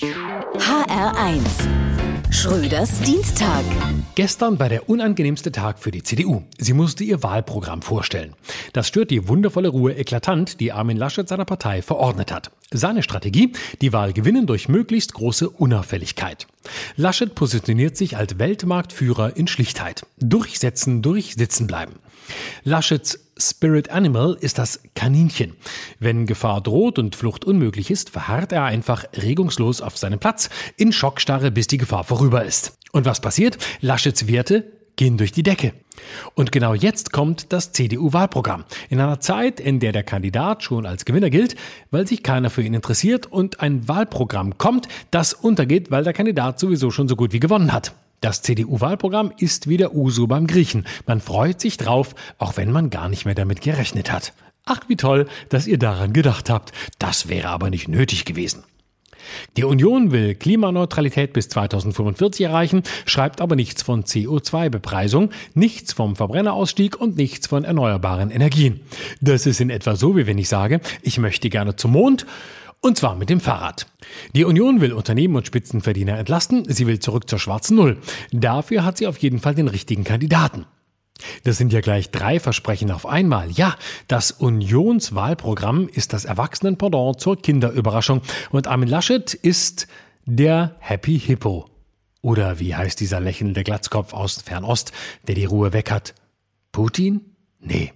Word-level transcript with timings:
HR1 0.00 1.42
Schröders 2.30 3.00
Dienstag. 3.00 3.64
Gestern 4.14 4.60
war 4.60 4.68
der 4.68 4.88
unangenehmste 4.88 5.50
Tag 5.50 5.80
für 5.80 5.90
die 5.90 6.04
CDU. 6.04 6.44
Sie 6.56 6.72
musste 6.72 7.02
ihr 7.02 7.24
Wahlprogramm 7.24 7.82
vorstellen. 7.82 8.34
Das 8.72 8.86
stört 8.86 9.10
die 9.10 9.26
wundervolle 9.26 9.70
Ruhe 9.70 9.96
eklatant, 9.96 10.60
die 10.60 10.70
Armin 10.70 10.96
Laschet 10.96 11.28
seiner 11.28 11.46
Partei 11.46 11.82
verordnet 11.82 12.30
hat. 12.30 12.52
Seine 12.70 13.02
Strategie? 13.02 13.54
Die 13.80 13.92
Wahl 13.92 14.12
gewinnen 14.12 14.46
durch 14.46 14.68
möglichst 14.68 15.14
große 15.14 15.50
Unauffälligkeit. 15.50 16.46
Laschet 16.94 17.34
positioniert 17.34 17.96
sich 17.96 18.16
als 18.16 18.38
Weltmarktführer 18.38 19.36
in 19.36 19.48
Schlichtheit. 19.48 20.06
Durchsetzen, 20.18 21.02
durchsitzen 21.02 21.66
bleiben. 21.66 21.94
Laschets 22.62 23.18
Spirit 23.38 23.90
Animal 23.90 24.36
ist 24.40 24.58
das 24.58 24.80
Kaninchen. 24.94 25.54
Wenn 25.98 26.26
Gefahr 26.26 26.60
droht 26.60 26.98
und 26.98 27.16
Flucht 27.16 27.44
unmöglich 27.44 27.90
ist, 27.90 28.10
verharrt 28.10 28.52
er 28.52 28.64
einfach 28.64 29.04
regungslos 29.16 29.80
auf 29.80 29.96
seinem 29.96 30.18
Platz 30.18 30.50
in 30.76 30.92
Schockstarre, 30.92 31.50
bis 31.50 31.66
die 31.66 31.78
Gefahr 31.78 32.04
vorüber 32.04 32.44
ist. 32.44 32.78
Und 32.92 33.04
was 33.04 33.20
passiert? 33.20 33.58
Laschets 33.80 34.26
Werte 34.26 34.64
gehen 34.96 35.16
durch 35.16 35.32
die 35.32 35.42
Decke. 35.42 35.72
Und 36.34 36.52
genau 36.52 36.74
jetzt 36.74 37.12
kommt 37.12 37.52
das 37.52 37.72
CDU-Wahlprogramm. 37.72 38.64
In 38.90 39.00
einer 39.00 39.20
Zeit, 39.20 39.60
in 39.60 39.80
der 39.80 39.92
der 39.92 40.02
Kandidat 40.02 40.62
schon 40.62 40.86
als 40.86 41.04
Gewinner 41.04 41.30
gilt, 41.30 41.56
weil 41.90 42.06
sich 42.06 42.22
keiner 42.22 42.50
für 42.50 42.62
ihn 42.62 42.74
interessiert 42.74 43.26
und 43.26 43.60
ein 43.60 43.88
Wahlprogramm 43.88 44.58
kommt, 44.58 44.88
das 45.10 45.32
untergeht, 45.32 45.90
weil 45.90 46.04
der 46.04 46.12
Kandidat 46.12 46.58
sowieso 46.58 46.90
schon 46.90 47.08
so 47.08 47.16
gut 47.16 47.32
wie 47.32 47.40
gewonnen 47.40 47.72
hat. 47.72 47.94
Das 48.20 48.42
CDU-Wahlprogramm 48.42 49.32
ist 49.38 49.68
wieder 49.68 49.94
Uso 49.94 50.26
beim 50.26 50.46
Griechen. 50.46 50.86
Man 51.06 51.20
freut 51.20 51.60
sich 51.60 51.76
drauf, 51.76 52.14
auch 52.38 52.56
wenn 52.56 52.72
man 52.72 52.90
gar 52.90 53.08
nicht 53.08 53.24
mehr 53.24 53.36
damit 53.36 53.60
gerechnet 53.60 54.10
hat. 54.10 54.32
Ach, 54.64 54.80
wie 54.88 54.96
toll, 54.96 55.26
dass 55.48 55.66
ihr 55.66 55.78
daran 55.78 56.12
gedacht 56.12 56.50
habt. 56.50 56.72
Das 56.98 57.28
wäre 57.28 57.48
aber 57.48 57.70
nicht 57.70 57.88
nötig 57.88 58.24
gewesen. 58.24 58.64
Die 59.56 59.64
Union 59.64 60.10
will 60.10 60.34
Klimaneutralität 60.34 61.32
bis 61.32 61.48
2045 61.48 62.46
erreichen, 62.46 62.82
schreibt 63.04 63.40
aber 63.40 63.56
nichts 63.56 63.82
von 63.82 64.04
CO2-Bepreisung, 64.04 65.30
nichts 65.54 65.92
vom 65.92 66.16
Verbrennerausstieg 66.16 67.00
und 67.00 67.16
nichts 67.16 67.46
von 67.46 67.64
erneuerbaren 67.64 68.30
Energien. 68.30 68.80
Das 69.20 69.46
ist 69.46 69.60
in 69.60 69.70
etwa 69.70 69.96
so, 69.96 70.16
wie 70.16 70.26
wenn 70.26 70.38
ich 70.38 70.48
sage, 70.48 70.80
ich 71.02 71.18
möchte 71.18 71.50
gerne 71.50 71.76
zum 71.76 71.92
Mond 71.92 72.26
und 72.80 72.96
zwar 72.96 73.16
mit 73.16 73.28
dem 73.28 73.40
Fahrrad. 73.40 73.86
Die 74.34 74.44
Union 74.44 74.80
will 74.80 74.92
Unternehmen 74.92 75.36
und 75.36 75.46
Spitzenverdiener 75.46 76.18
entlasten. 76.18 76.64
Sie 76.68 76.86
will 76.86 77.00
zurück 77.00 77.28
zur 77.28 77.38
schwarzen 77.38 77.76
Null. 77.76 77.98
Dafür 78.32 78.84
hat 78.84 78.98
sie 78.98 79.06
auf 79.06 79.18
jeden 79.18 79.40
Fall 79.40 79.54
den 79.54 79.68
richtigen 79.68 80.04
Kandidaten. 80.04 80.66
Das 81.42 81.58
sind 81.58 81.72
ja 81.72 81.80
gleich 81.80 82.10
drei 82.10 82.38
Versprechen 82.38 82.90
auf 82.90 83.04
einmal. 83.04 83.50
Ja, 83.50 83.76
das 84.06 84.30
Unionswahlprogramm 84.30 85.88
ist 85.88 86.12
das 86.12 86.24
Erwachsenenpendant 86.24 87.20
zur 87.20 87.36
Kinderüberraschung. 87.36 88.22
Und 88.50 88.68
Armin 88.68 88.88
Laschet 88.88 89.34
ist 89.34 89.88
der 90.24 90.76
Happy 90.78 91.18
Hippo. 91.18 91.68
Oder 92.20 92.60
wie 92.60 92.74
heißt 92.74 93.00
dieser 93.00 93.20
lächelnde 93.20 93.64
Glatzkopf 93.64 94.12
aus 94.12 94.42
Fernost, 94.42 94.92
der 95.26 95.34
die 95.34 95.44
Ruhe 95.44 95.72
weg 95.72 95.90
hat? 95.90 96.14
Putin? 96.72 97.36
Nee. 97.60 97.92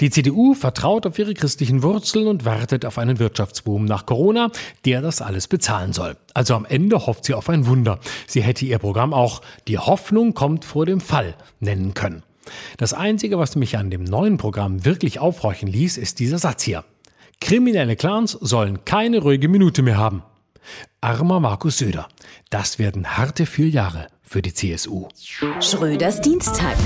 Die 0.00 0.10
CDU 0.10 0.54
vertraut 0.54 1.06
auf 1.06 1.18
ihre 1.18 1.34
christlichen 1.34 1.82
Wurzeln 1.82 2.26
und 2.26 2.44
wartet 2.44 2.84
auf 2.84 2.98
einen 2.98 3.18
Wirtschaftsboom 3.18 3.84
nach 3.84 4.06
Corona, 4.06 4.50
der 4.84 5.02
das 5.02 5.22
alles 5.22 5.48
bezahlen 5.48 5.92
soll. 5.92 6.16
Also 6.34 6.54
am 6.54 6.64
Ende 6.64 7.06
hofft 7.06 7.24
sie 7.24 7.34
auf 7.34 7.48
ein 7.48 7.66
Wunder. 7.66 7.98
Sie 8.26 8.42
hätte 8.42 8.64
ihr 8.64 8.78
Programm 8.78 9.12
auch 9.12 9.42
Die 9.66 9.78
Hoffnung 9.78 10.34
kommt 10.34 10.64
vor 10.64 10.86
dem 10.86 11.00
Fall 11.00 11.34
nennen 11.60 11.94
können. 11.94 12.22
Das 12.76 12.94
Einzige, 12.94 13.38
was 13.38 13.56
mich 13.56 13.76
an 13.76 13.90
dem 13.90 14.04
neuen 14.04 14.38
Programm 14.38 14.84
wirklich 14.84 15.18
aufhorchen 15.18 15.68
ließ, 15.68 15.98
ist 15.98 16.18
dieser 16.18 16.38
Satz 16.38 16.62
hier. 16.62 16.84
Kriminelle 17.40 17.96
Clans 17.96 18.32
sollen 18.32 18.84
keine 18.84 19.20
ruhige 19.20 19.48
Minute 19.48 19.82
mehr 19.82 19.96
haben. 19.96 20.22
Armer 21.00 21.40
Markus 21.40 21.78
Söder. 21.78 22.08
Das 22.50 22.78
werden 22.78 23.16
harte 23.16 23.46
vier 23.46 23.68
Jahre 23.68 24.08
für 24.22 24.42
die 24.42 24.52
CSU. 24.52 25.08
Schröders 25.60 26.20
Dienstag. 26.20 26.76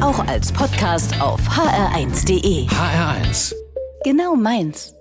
Auch 0.00 0.26
als 0.26 0.52
Podcast 0.52 1.20
auf 1.20 1.40
hr1.de. 1.48 2.66
HR1. 2.66 3.54
Genau 4.04 4.34
meins. 4.34 4.95